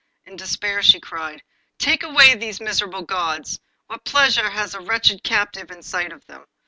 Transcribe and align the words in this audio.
In 0.25 0.35
despair 0.35 0.81
she 0.81 0.99
cried, 0.99 1.43
'Take 1.77 2.01
away 2.01 2.33
these 2.33 2.59
miserable 2.59 3.03
gauds! 3.03 3.59
what 3.85 4.03
pleasure 4.03 4.49
has 4.49 4.73
a 4.73 4.79
wretched 4.81 5.21
captive 5.23 5.69
in 5.69 5.77
the 5.77 5.83
sight 5.83 6.11
of 6.11 6.25
them? 6.25 6.43